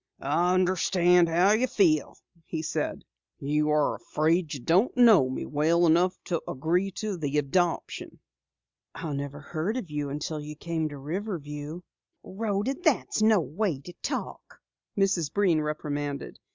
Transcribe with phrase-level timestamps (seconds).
[0.19, 2.17] "I understand how you feel,"
[2.47, 3.05] he said.
[3.39, 8.17] "You are afraid you don't know me well enough to agree to the adoption."
[8.95, 11.81] "I never heard of you until you came to Riverview."
[12.23, 14.59] "Rhoda, that's no way to talk!"
[14.97, 15.31] Mrs.
[15.31, 16.39] Breen reprimanded.